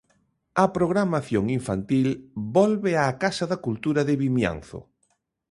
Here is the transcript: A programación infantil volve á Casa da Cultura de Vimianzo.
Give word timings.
A 0.63 0.65
programación 0.75 1.45
infantil 1.59 2.07
volve 2.57 2.91
á 3.03 3.05
Casa 3.23 3.45
da 3.51 3.61
Cultura 3.65 4.01
de 4.07 4.13
Vimianzo. 4.21 4.79